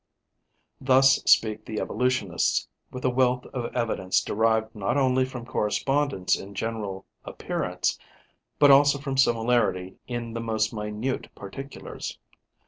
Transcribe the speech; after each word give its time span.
Thus 0.81 1.17
speak 1.25 1.63
the 1.63 1.79
evolutionists, 1.79 2.67
with 2.89 3.05
a 3.05 3.11
wealth 3.11 3.45
of 3.53 3.71
evidence 3.75 4.19
derived 4.23 4.73
not 4.73 4.97
only 4.97 5.25
from 5.25 5.45
correspondence 5.45 6.39
in 6.39 6.55
general 6.55 7.05
appearance, 7.23 7.99
but 8.57 8.71
also 8.71 8.97
from 8.97 9.15
similarity 9.15 9.97
in 10.07 10.33
the 10.33 10.41
most 10.41 10.73
minute 10.73 11.29
particulars. 11.35 12.17